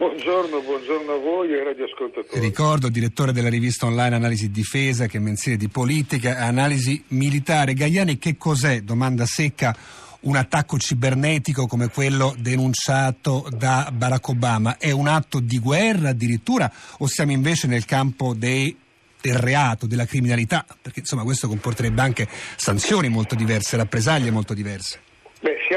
Buongiorno, 0.00 0.62
buongiorno 0.62 1.12
a 1.12 1.18
voi 1.18 1.52
e 1.52 1.62
radioascoltatori. 1.62 2.40
Ricordo, 2.40 2.88
direttore 2.88 3.32
della 3.32 3.50
rivista 3.50 3.84
online 3.84 4.14
Analisi 4.14 4.50
Difesa, 4.50 5.04
che 5.04 5.18
è 5.18 5.20
mensile 5.20 5.58
di 5.58 5.68
politica 5.68 6.38
e 6.38 6.40
analisi 6.40 7.04
militare. 7.08 7.74
Gaiani, 7.74 8.16
che 8.16 8.38
cos'è, 8.38 8.80
domanda 8.80 9.26
secca, 9.26 9.76
un 10.20 10.36
attacco 10.36 10.78
cibernetico 10.78 11.66
come 11.66 11.90
quello 11.90 12.34
denunciato 12.38 13.46
da 13.54 13.92
Barack 13.94 14.28
Obama? 14.28 14.78
È 14.78 14.90
un 14.90 15.06
atto 15.06 15.38
di 15.38 15.58
guerra 15.58 16.08
addirittura 16.08 16.72
o 16.96 17.06
siamo 17.06 17.32
invece 17.32 17.66
nel 17.66 17.84
campo 17.84 18.32
dei 18.32 18.74
del 19.20 19.36
reato, 19.36 19.86
della 19.86 20.06
criminalità, 20.06 20.64
perché 20.80 21.00
insomma 21.00 21.24
questo 21.24 21.46
comporterebbe 21.46 22.00
anche 22.00 22.26
sanzioni 22.56 23.10
molto 23.10 23.34
diverse, 23.34 23.76
rappresaglie 23.76 24.30
molto 24.30 24.54
diverse. 24.54 25.09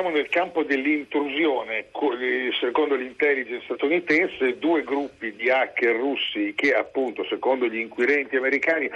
Siamo 0.03 0.17
nel 0.17 0.27
campo 0.27 0.63
dell'intrusione, 0.63 1.85
secondo 2.59 2.95
l'intelligence 2.95 3.63
statunitense, 3.63 4.57
due 4.59 4.83
gruppi 4.83 5.33
di 5.33 5.49
hacker 5.49 5.95
russi 5.95 6.51
che 6.57 6.73
appunto, 6.73 7.23
secondo 7.23 7.67
gli 7.67 7.77
inquirenti 7.77 8.35
americani, 8.35 8.89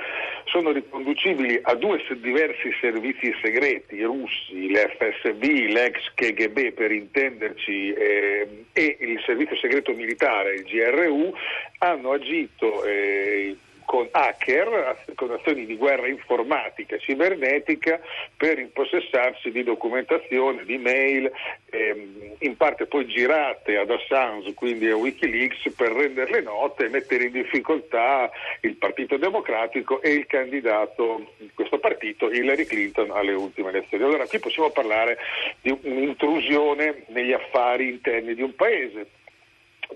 sono 0.43 0.71
riconducibili 0.71 1.57
a 1.61 1.75
due 1.75 2.03
diversi 2.19 2.73
servizi 2.81 3.33
segreti 3.41 4.03
russi, 4.03 4.69
l'FSB, 4.69 5.43
l'ex 5.69 6.11
KGB 6.13 6.73
per 6.73 6.91
intenderci, 6.91 7.93
eh, 7.93 8.65
e 8.73 8.97
il 8.99 9.21
servizio 9.25 9.55
segreto 9.55 9.93
militare, 9.93 10.55
il 10.55 10.63
GRU, 10.63 11.33
hanno 11.77 12.11
agito 12.11 12.83
eh, 12.83 13.55
con 13.87 14.05
hacker, 14.11 14.97
con 15.15 15.31
azioni 15.31 15.65
di 15.65 15.77
guerra 15.77 16.09
informatica, 16.09 16.97
cibernetica, 16.97 18.01
per 18.35 18.59
impossessarsi 18.59 19.49
di 19.49 19.63
documentazione, 19.63 20.65
di 20.65 20.77
mail, 20.77 21.31
ehm, 21.69 22.35
in 22.39 22.57
parte 22.57 22.85
poi 22.85 23.07
girate 23.07 23.77
ad 23.77 23.89
Assange, 23.89 24.53
quindi 24.53 24.89
a 24.89 24.97
Wikileaks, 24.97 25.73
per 25.73 25.93
renderle 25.93 26.41
note 26.41 26.83
e 26.83 26.89
mettere 26.89 27.27
in 27.27 27.31
difficoltà 27.31 28.29
il 28.59 28.75
Partito 28.75 29.15
Democratico 29.15 30.01
e 30.01 30.11
il 30.11 30.25
candidato 30.27 31.31
di 31.37 31.49
questo 31.53 31.79
partito, 31.79 32.29
Hillary 32.29 32.65
Clinton, 32.65 33.11
alle 33.11 33.31
ultime 33.31 33.69
elezioni. 33.69 34.03
Allora 34.03 34.27
qui 34.27 34.39
possiamo 34.39 34.69
parlare 34.69 35.17
di 35.61 35.73
un'intrusione 35.83 37.05
negli 37.07 37.31
affari 37.31 37.87
interni 37.87 38.35
di 38.35 38.41
un 38.41 38.53
paese 38.53 39.07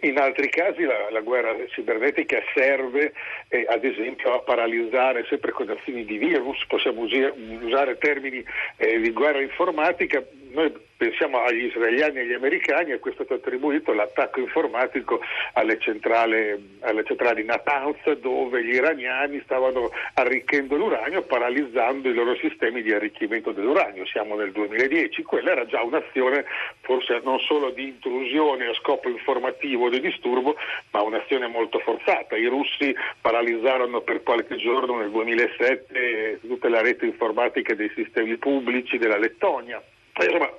in 0.02 0.18
altri 0.18 0.50
casi 0.50 0.84
la, 0.84 1.10
la 1.12 1.22
guerra 1.22 1.56
cibernetica 1.70 2.40
serve 2.54 3.14
eh, 3.50 3.66
ad 3.68 3.84
esempio 3.84 4.34
a 4.34 4.40
paralizzare 4.40 5.26
sempre 5.30 5.52
con 5.52 5.70
azioni 5.70 6.06
di 6.06 6.18
virus, 6.18 6.66
possiamo 6.68 7.02
usare 7.02 7.98
termini 7.98 8.44
eh, 8.78 9.00
di 9.00 9.12
guerra 9.12 9.42
informatica, 9.42 10.24
noi 10.54 10.72
pensiamo 11.02 11.42
agli 11.42 11.66
israeliani 11.66 12.20
e 12.20 12.22
agli 12.22 12.34
americani 12.34 12.92
a 12.92 13.00
cui 13.00 13.10
è 13.10 13.14
stato 13.16 13.34
attribuito 13.34 13.92
l'attacco 13.92 14.40
informatico 14.40 15.20
alle 15.54 15.80
centrali, 15.80 16.78
alle 16.82 17.04
centrali 17.04 17.44
Natanz 17.44 18.08
dove 18.20 18.64
gli 18.64 18.74
iraniani 18.74 19.42
stavano 19.44 19.90
arricchendo 20.14 20.76
l'uranio 20.76 21.24
paralizzando 21.24 22.08
i 22.08 22.14
loro 22.14 22.36
sistemi 22.36 22.84
di 22.84 22.94
arricchimento 22.94 23.52
dell'uranio. 23.52 24.06
Siamo 24.06 24.36
nel 24.36 24.52
2010, 24.52 25.24
quella 25.24 25.54
era 25.54 25.66
già 25.66 25.82
un'azione 25.82 26.46
forse 26.82 27.20
non 27.24 27.40
solo 27.40 27.72
di 27.72 27.88
intrusione 27.88 28.68
a 28.68 28.74
scopo 28.76 29.10
informativo 29.10 29.90
di 29.90 30.00
disturbo, 30.02 30.56
ma 30.92 31.02
un'azione 31.02 31.48
molto 31.48 31.80
forzata. 31.80 32.36
I 32.36 32.46
russi 32.46 32.96
paralizzarono 33.20 34.02
per 34.02 34.22
qualche 34.22 34.58
giorno 34.58 34.98
nel 34.98 35.10
2007 35.10 36.42
tutta 36.42 36.70
la 36.70 36.82
rete 36.82 37.06
informatica 37.06 37.74
dei 37.74 37.92
sistemi 37.96 38.38
pubblici 38.38 39.00
della 39.00 39.18
Lettonia. 39.18 39.82
Insomma, 40.14 40.52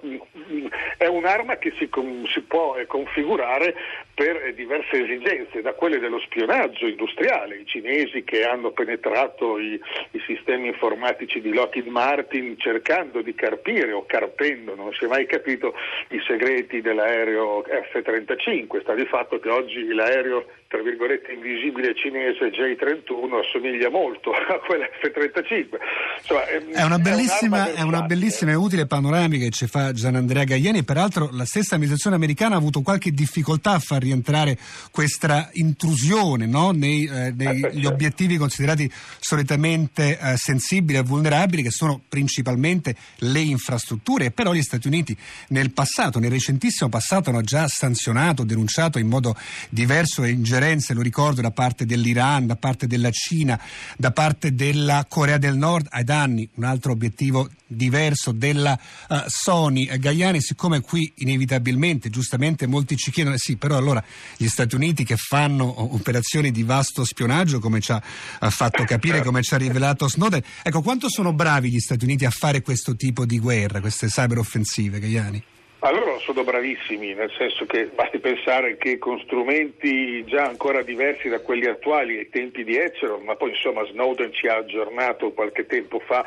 è 0.97 1.07
un'arma 1.07 1.57
che 1.57 1.73
si, 1.77 1.89
si, 2.33 2.41
può 2.41 2.77
eh, 2.77 2.87
configurare 2.87 3.75
per 4.15 4.55
diverse 4.55 5.03
esigenze, 5.03 5.61
da 5.61 5.75
quelle 5.75 5.99
dello 5.99 6.19
spionaggio 6.21 6.87
industriale, 6.87 7.57
i 7.57 7.67
cinesi 7.67 8.25
che 8.25 8.45
hanno 8.45 8.71
penetrato 8.71 9.59
i, 9.59 9.79
i 10.13 10.23
sistemi 10.27 10.69
informatici 10.69 11.41
di 11.41 11.53
Lockheed 11.53 11.87
Martin 11.87 12.59
cercando 12.59 13.21
di 13.21 13.35
carpire 13.35 13.93
o 13.93 14.07
carpendo, 14.07 14.75
non 14.75 14.93
si 14.95 15.05
è 15.05 15.09
mai 15.09 15.27
capito, 15.27 15.75
i 16.09 16.21
segreti 16.27 16.81
dell'aereo 16.81 17.63
F-35. 17.63 18.81
Sta 18.81 18.95
di 18.95 19.07
fatto 19.07 19.39
che 19.39 19.51
oggi 19.51 19.87
l'aereo 19.93 20.47
tra 20.73 20.81
virgolette 20.81 21.33
invisibile 21.33 21.95
cinese 21.95 22.49
J-31 22.49 23.45
assomiglia 23.45 23.91
molto 23.91 24.31
a 24.33 24.59
quella 24.65 24.87
F-35. 24.87 25.77
Insomma, 26.19 26.47
è, 26.47 26.83
una 26.83 26.99
bellissima, 26.99 27.75
è 27.75 27.83
una 27.83 28.01
bellissima 28.01 28.53
e 28.53 28.55
utile 28.55 28.87
panoramica 28.87 29.45
che 29.45 29.51
ci 29.51 29.67
fa 29.67 29.93
Gian 29.93 30.17
Andrea 30.17 30.45
Gagliani, 30.45 30.83
peraltro 30.83 31.29
la 31.31 31.45
stessa 31.45 31.75
amministrazione 31.75 32.17
americana 32.17 32.55
ha 32.55 32.59
avuto 32.59 32.81
qualche 32.81 33.11
difficoltà 33.11 33.73
a 33.73 33.79
far 33.81 34.01
rientrare 34.01 34.57
questa 34.91 35.51
intrusione 35.53 36.47
no? 36.47 36.71
nei, 36.71 37.05
eh, 37.05 37.35
negli 37.37 37.85
eh, 37.85 37.87
obiettivi 37.87 38.39
considerati 38.39 38.91
solitamente 39.21 40.19
eh, 40.19 40.39
sensibili 40.39 40.97
e 40.97 41.03
vulnerabili 41.03 41.63
che 41.63 41.71
sono 41.71 42.01
principalmente 42.09 42.97
le 43.19 43.41
infrastrutture, 43.41 44.31
però 44.31 44.55
gli 44.55 44.63
Stati 44.63 44.87
Uniti 44.87 45.15
nel 45.49 45.71
passato, 45.73 46.19
nel 46.19 46.31
recentissimo 46.31 46.89
passato 46.89 47.29
hanno 47.29 47.43
già 47.43 47.69
sanzionato, 47.69 48.43
denunciato 48.43 48.99
in 48.99 49.09
modo 49.09 49.37
diverso 49.69 50.23
e 50.23 50.31
ingerenza 50.31 50.61
ingerenze, 50.63 50.95
lo 50.95 51.03
ricordo, 51.03 51.41
da 51.41 51.51
parte 51.51 51.85
dell'Iran, 51.85 52.47
da 52.47 52.57
parte 52.57 52.87
della 52.87 53.11
Cina, 53.11 53.61
da 53.97 54.13
parte 54.13 54.55
della 54.55 55.05
Corea 55.09 55.39
del 55.39 55.57
Nord 55.57 55.89
ai 55.91 56.05
danni, 56.05 56.49
un 56.55 56.65
altro 56.65 56.93
obiettivo 56.93 57.51
diverso 57.67 58.33
della 58.33 58.79
uh, 59.09 59.17
Sony. 59.27 59.89
Uh, 59.91 59.99
Gaiani, 59.99 60.41
siccome 60.41 60.81
qui 60.81 61.13
inevitabilmente, 61.17 62.11
giustamente 62.11 62.67
molti 62.67 62.97
ci 62.97 63.11
chiedono, 63.11 63.37
sì, 63.37 63.57
però 63.57 63.77
allora 63.77 64.03
gli 64.37 64.47
Stati 64.47 64.75
Uniti 64.75 65.05
che 65.05 65.17
fanno 65.17 65.95
operazioni 65.95 66.51
di 66.51 66.63
vasto 66.63 67.05
spionaggio, 67.05 67.59
come 67.59 67.81
ci 67.81 67.93
ha 67.93 68.03
uh, 68.41 68.51
fatto 68.51 68.85
capire, 68.85 69.23
come 69.23 69.43
ci 69.43 69.55
ha 69.55 69.59
rivelato 69.59 70.09
Snowden, 70.09 70.43
ecco, 70.63 70.83
quanto 70.83 71.09
sono 71.09 71.33
bravi 71.33 71.71
gli 71.71 71.81
Stati 71.81 72.05
Uniti 72.05 72.25
a 72.25 72.31
fare 72.31 72.63
questo 72.63 72.95
tipo 72.95 73.27
di 73.27 73.39
guerra, 73.39 73.81
queste 73.81 74.07
cyber 74.07 74.39
offensive, 74.39 74.99
Gaiani? 75.01 75.43
Allora 75.85 76.17
sono 76.21 76.45
bravissimi, 76.45 77.13
nel 77.13 77.33
senso 77.37 77.67
che 77.67 77.87
basti 77.87 78.21
pensare 78.21 78.77
che 78.77 78.99
con 78.99 79.19
strumenti 79.19 80.23
già 80.27 80.45
ancora 80.45 80.81
diversi 80.83 81.29
da 81.29 81.41
quelli 81.41 81.67
attuali 81.67 82.19
ai 82.19 82.29
tempi 82.29 82.63
di 82.63 82.77
Echelon, 82.77 83.25
ma 83.25 83.35
poi 83.35 83.49
insomma 83.51 83.85
Snowden 83.87 84.33
ci 84.33 84.47
ha 84.47 84.59
aggiornato 84.59 85.33
qualche 85.33 85.67
tempo 85.67 85.99
fa 85.99 86.25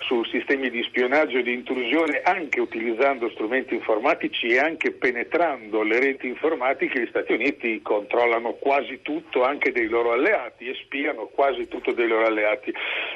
su 0.00 0.22
sistemi 0.24 0.68
di 0.68 0.82
spionaggio 0.82 1.38
e 1.38 1.42
di 1.42 1.54
intrusione 1.54 2.20
anche 2.22 2.60
utilizzando 2.60 3.30
strumenti 3.30 3.72
informatici 3.72 4.48
e 4.48 4.58
anche 4.58 4.90
penetrando 4.90 5.82
le 5.82 5.98
reti 5.98 6.26
informatiche, 6.26 7.00
gli 7.00 7.08
Stati 7.08 7.32
Uniti 7.32 7.80
controllano 7.80 8.52
quasi 8.52 9.00
tutto 9.00 9.44
anche 9.44 9.72
dei 9.72 9.88
loro 9.88 10.12
alleati 10.12 10.68
e 10.68 10.74
spiano 10.74 11.30
quasi 11.32 11.68
tutto 11.68 11.92
dei 11.92 12.06
loro 12.06 12.26
alleati. 12.26 12.70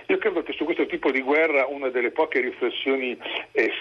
Io 0.06 0.17
credo 0.17 0.43
che 0.43 0.55
su 0.55 0.65
questo 0.65 0.87
tipo 0.87 1.11
di 1.11 1.21
guerra 1.21 1.67
una 1.67 1.91
delle 1.91 2.11
poche 2.11 2.41
riflessioni 2.41 3.19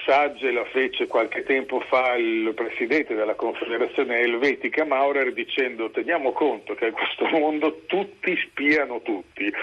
sagge 0.06 0.52
la 0.52 0.66
fece 0.66 1.08
qualche 1.08 1.44
tempo 1.44 1.80
fa 1.80 1.93
fa 1.94 2.16
il 2.16 2.54
presidente 2.56 3.14
della 3.14 3.36
Confederazione 3.36 4.18
Elvetica 4.22 4.84
Maurer 4.84 5.32
dicendo 5.32 5.92
teniamo 5.92 6.32
conto 6.32 6.74
che 6.74 6.88
in 6.88 6.94
questo 6.94 7.28
mondo 7.28 7.84
tutti 7.86 8.36
spiano 8.48 9.04
tutti 9.04 9.54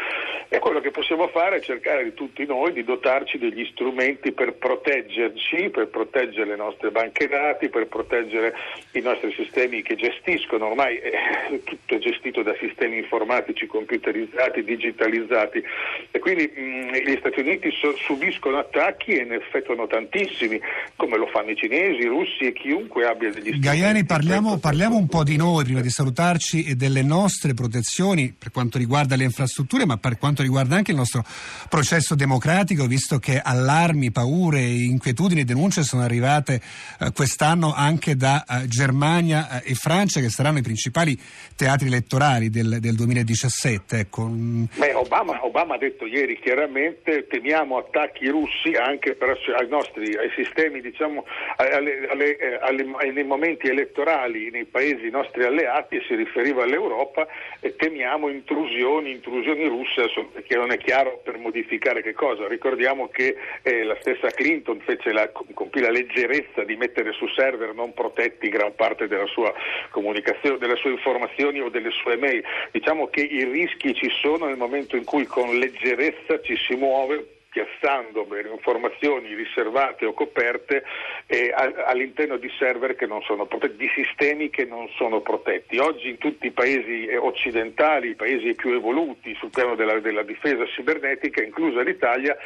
e 0.52 0.58
quello 0.60 0.80
che 0.80 0.92
possiamo 0.92 1.26
fare 1.28 1.56
è 1.56 1.60
cercare 1.60 2.04
di 2.04 2.14
tutti 2.14 2.44
noi 2.46 2.72
di 2.72 2.84
dotarci 2.84 3.38
degli 3.38 3.64
strumenti 3.72 4.32
per 4.32 4.54
proteggerci, 4.54 5.70
per 5.70 5.88
proteggere 5.88 6.50
le 6.50 6.56
nostre 6.56 6.90
banche 6.90 7.26
dati, 7.28 7.68
per 7.68 7.86
proteggere 7.86 8.54
i 8.92 9.00
nostri 9.00 9.32
sistemi 9.32 9.82
che 9.82 9.94
gestiscono, 9.94 10.66
ormai 10.66 10.98
eh, 10.98 11.62
tutto 11.64 11.94
è 11.94 11.98
gestito 11.98 12.42
da 12.42 12.54
sistemi 12.58 12.98
informatici 12.98 13.66
computerizzati, 13.66 14.64
digitalizzati. 14.64 15.62
E 16.10 16.18
quindi 16.18 16.52
mh, 16.52 16.96
gli 16.98 17.16
Stati 17.18 17.40
Uniti 17.40 17.70
so, 17.70 17.96
subiscono 17.96 18.58
attacchi 18.58 19.12
e 19.12 19.24
ne 19.24 19.36
effettuano 19.36 19.86
tantissimi, 19.86 20.60
come 20.96 21.16
lo 21.16 21.26
fanno 21.26 21.50
i 21.50 21.56
cinesi, 21.56 22.00
i 22.00 22.06
russi 22.06 22.19
e 22.40 22.52
chiunque 22.52 23.06
abbia 23.06 23.30
degli 23.30 23.48
strumenti. 23.48 23.66
Gaiani, 23.66 24.04
parliamo, 24.04 24.58
parliamo 24.58 24.96
un 24.96 25.06
po' 25.06 25.24
di 25.24 25.36
noi 25.36 25.64
prima 25.64 25.80
di 25.80 25.90
salutarci 25.90 26.64
e 26.64 26.74
delle 26.74 27.02
nostre 27.02 27.54
protezioni 27.54 28.34
per 28.36 28.50
quanto 28.50 28.78
riguarda 28.78 29.16
le 29.16 29.24
infrastrutture, 29.24 29.86
ma 29.86 29.96
per 29.96 30.18
quanto 30.18 30.42
riguarda 30.42 30.76
anche 30.76 30.90
il 30.90 30.96
nostro 30.96 31.24
processo 31.68 32.14
democratico, 32.14 32.86
visto 32.86 33.18
che 33.18 33.40
allarmi, 33.40 34.10
paure, 34.10 34.60
inquietudini 34.60 35.40
e 35.42 35.44
denunce 35.44 35.82
sono 35.82 36.02
arrivate 36.02 36.60
eh, 37.00 37.12
quest'anno 37.12 37.72
anche 37.74 38.16
da 38.16 38.44
eh, 38.44 38.66
Germania 38.66 39.60
eh, 39.62 39.70
e 39.70 39.74
Francia, 39.74 40.20
che 40.20 40.28
saranno 40.28 40.58
i 40.58 40.62
principali 40.62 41.18
teatri 41.56 41.86
elettorali 41.86 42.50
del, 42.50 42.78
del 42.80 42.94
2017. 42.94 43.98
Ecco. 43.98 44.26
Beh, 44.26 44.94
Obama, 44.94 45.44
Obama, 45.44 45.74
ha 45.74 45.78
detto 45.78 46.06
ieri 46.06 46.38
chiaramente 46.40 47.26
temiamo 47.26 47.78
attacchi 47.78 48.28
russi 48.28 48.74
anche 48.74 49.14
per, 49.14 49.38
ai 49.58 49.68
nostri 49.68 50.16
ai 50.16 50.30
sistemi, 50.34 50.80
diciamo, 50.80 51.24
alle, 51.56 52.08
alle, 52.10 52.36
eh, 52.36 52.58
alle, 52.60 52.84
nei 53.12 53.24
momenti 53.24 53.68
elettorali 53.68 54.50
nei 54.50 54.64
paesi 54.64 55.08
nostri 55.10 55.44
alleati 55.44 55.96
e 55.96 56.02
si 56.06 56.14
riferiva 56.14 56.64
all'Europa 56.64 57.26
e 57.60 57.74
temiamo 57.76 58.28
intrusioni, 58.28 59.12
intrusioni 59.12 59.66
russe 59.66 60.08
che 60.46 60.56
non 60.56 60.72
è 60.72 60.78
chiaro 60.78 61.20
per 61.22 61.38
modificare 61.38 62.02
che 62.02 62.12
cosa. 62.12 62.46
Ricordiamo 62.46 63.08
che 63.08 63.36
eh, 63.62 63.84
la 63.84 63.96
stessa 64.00 64.28
Clinton 64.28 64.80
fece 64.80 65.12
la, 65.12 65.30
compì 65.30 65.80
la 65.80 65.90
leggerezza 65.90 66.64
di 66.64 66.76
mettere 66.76 67.12
su 67.12 67.26
server 67.28 67.74
non 67.74 67.94
protetti 67.94 68.48
gran 68.48 68.74
parte 68.74 69.06
della 69.06 69.26
sua 69.26 69.52
comunicazione, 69.90 70.58
delle 70.58 70.76
sue 70.76 70.90
informazioni 70.90 71.60
o 71.60 71.68
delle 71.68 71.90
sue 71.90 72.16
mail. 72.16 72.42
Diciamo 72.70 73.08
che 73.08 73.20
i 73.20 73.44
rischi 73.44 73.94
ci 73.94 74.10
sono 74.20 74.46
nel 74.46 74.56
momento 74.56 74.96
in 74.96 75.04
cui 75.04 75.26
con 75.26 75.58
leggerezza 75.58 76.40
ci 76.42 76.56
si 76.56 76.74
muove 76.74 77.38
piazzando 77.50 78.26
informazioni 78.52 79.34
riservate 79.34 80.06
o 80.06 80.12
coperte 80.12 80.84
eh, 81.26 81.52
all'interno 81.84 82.36
di 82.36 82.48
server 82.56 82.94
che 82.94 83.06
non 83.06 83.22
sono 83.22 83.46
protetti, 83.46 83.76
di 83.76 83.90
sistemi 83.92 84.50
che 84.50 84.64
non 84.64 84.88
sono 84.96 85.20
protetti. 85.20 85.78
Oggi 85.78 86.08
in 86.08 86.18
tutti 86.18 86.46
i 86.46 86.52
paesi 86.52 87.06
eh, 87.06 87.16
occidentali, 87.16 88.10
i 88.10 88.14
paesi 88.14 88.54
più 88.54 88.70
evoluti 88.70 89.34
sul 89.34 89.50
piano 89.50 89.74
della, 89.74 89.98
della 89.98 90.22
difesa 90.22 90.64
cibernetica, 90.66 91.42
inclusa 91.42 91.82
l'Italia, 91.82 92.36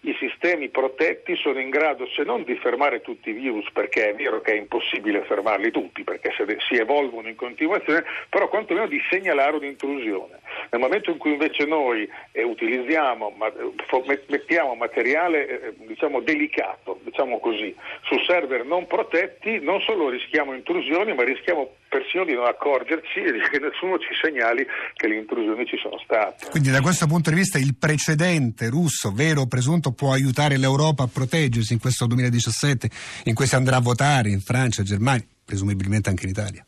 i 0.00 0.14
sistemi 0.18 0.68
protetti 0.68 1.34
sono 1.36 1.58
in 1.58 1.70
grado 1.70 2.06
se 2.08 2.24
non 2.24 2.44
di 2.44 2.54
fermare 2.56 3.00
tutti 3.00 3.30
i 3.30 3.32
virus, 3.32 3.70
perché 3.72 4.10
è 4.10 4.14
vero 4.14 4.42
che 4.42 4.52
è 4.52 4.56
impossibile 4.56 5.24
fermarli 5.24 5.70
tutti, 5.70 6.04
perché 6.04 6.30
si 6.68 6.74
evolvono 6.74 7.28
in 7.28 7.36
continuazione, 7.36 8.04
però 8.28 8.48
quantomeno 8.48 8.86
di 8.86 9.00
segnalare 9.08 9.56
un'intrusione. 9.56 10.40
Nel 10.70 10.80
momento 10.80 11.10
in 11.10 11.18
cui 11.18 11.32
invece 11.32 11.64
noi 11.64 12.08
eh, 12.32 12.42
utilizziamo, 12.42 13.32
eh, 13.32 14.22
mettiamo 14.28 14.74
materiale 14.74 15.48
eh, 15.48 15.74
diciamo 15.86 16.20
delicato, 16.20 17.00
diciamo 17.04 17.38
così, 17.38 17.74
su 18.02 18.18
server 18.26 18.64
non 18.64 18.86
protetti, 18.86 19.60
non 19.60 19.80
solo 19.80 20.08
rischiamo 20.08 20.54
intrusioni, 20.54 21.14
ma 21.14 21.24
rischiamo 21.24 21.76
persino 21.88 22.24
di 22.24 22.34
non 22.34 22.46
accorgerci 22.46 23.20
e 23.20 23.48
che 23.48 23.60
nessuno 23.60 23.98
ci 23.98 24.14
segnali 24.20 24.66
che 24.94 25.06
le 25.06 25.16
intrusioni 25.16 25.64
ci 25.64 25.76
sono 25.76 25.98
state. 26.02 26.50
Quindi 26.50 26.70
da 26.70 26.80
questo 26.80 27.06
punto 27.06 27.30
di 27.30 27.36
vista 27.36 27.58
il 27.58 27.76
precedente 27.76 28.68
russo, 28.68 29.12
vero 29.12 29.42
o 29.42 29.46
presunto, 29.46 29.92
può 29.92 30.12
aiutare 30.12 30.56
l'Europa 30.56 31.04
a 31.04 31.08
proteggersi 31.12 31.72
in 31.72 31.78
questo 31.78 32.06
2017, 32.06 32.90
in 33.24 33.34
cui 33.34 33.46
si 33.46 33.54
andrà 33.54 33.76
a 33.76 33.80
votare 33.80 34.30
in 34.30 34.40
Francia, 34.40 34.82
Germania, 34.82 35.24
presumibilmente 35.44 36.08
anche 36.08 36.24
in 36.24 36.30
Italia? 36.30 36.66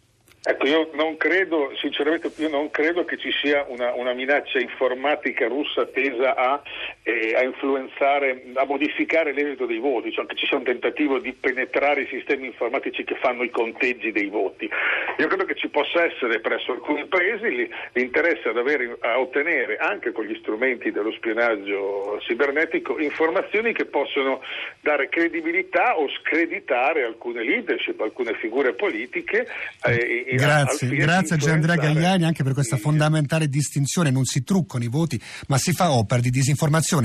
Ecco, 0.48 0.68
io 0.68 0.90
non 0.92 1.16
credo, 1.16 1.72
sinceramente, 1.74 2.30
io 2.36 2.48
non 2.48 2.70
credo 2.70 3.04
che 3.04 3.16
ci 3.16 3.32
sia 3.32 3.64
una, 3.66 3.92
una 3.94 4.12
minaccia 4.12 4.60
informatica 4.60 5.48
russa 5.48 5.86
tesa 5.86 6.36
a, 6.36 6.62
eh, 7.02 7.34
a, 7.34 7.42
influenzare, 7.42 8.44
a 8.54 8.64
modificare 8.64 9.32
l'esito 9.32 9.66
dei 9.66 9.80
voti, 9.80 10.12
cioè 10.12 10.24
che 10.26 10.36
ci 10.36 10.46
sia 10.46 10.56
un 10.56 10.62
tentativo 10.62 11.18
di 11.18 11.32
penetrare 11.32 12.02
i 12.02 12.06
sistemi 12.06 12.46
informatici 12.46 13.02
che 13.02 13.16
fanno 13.16 13.42
i 13.42 13.50
conteggi 13.50 14.12
dei 14.12 14.28
voti. 14.28 14.70
Io 15.18 15.26
credo 15.26 15.46
che 15.46 15.56
ci 15.56 15.66
possa 15.66 16.04
essere 16.04 16.38
presso 16.38 16.70
alcuni 16.70 17.06
paesi 17.06 17.68
l'interesse 17.94 18.48
ad 18.48 18.56
avere, 18.56 18.98
a 19.00 19.18
ottenere, 19.18 19.78
anche 19.78 20.12
con 20.12 20.26
gli 20.26 20.36
strumenti 20.38 20.92
dello 20.92 21.10
spionaggio 21.10 22.20
cibernetico, 22.20 23.00
informazioni 23.00 23.72
che 23.72 23.86
possono 23.86 24.42
dare 24.80 25.08
credibilità 25.08 25.98
o 25.98 26.08
screditare 26.20 27.02
alcune 27.02 27.42
leadership, 27.42 28.00
alcune 28.00 28.34
figure 28.34 28.74
politiche. 28.74 29.48
Eh, 29.84 30.34
Grazie, 30.36 30.88
grazie 30.88 31.34
a 31.36 31.38
Gianandrea 31.38 31.76
Gagliani 31.76 32.24
anche 32.24 32.42
per 32.42 32.54
questa 32.54 32.76
fondamentale 32.76 33.48
distinzione. 33.48 34.10
Non 34.10 34.24
si 34.24 34.42
truccano 34.42 34.84
i 34.84 34.88
voti, 34.88 35.20
ma 35.48 35.58
si 35.58 35.72
fa 35.72 35.90
opera 35.90 36.20
di 36.20 36.30
disinformazione. 36.30 37.04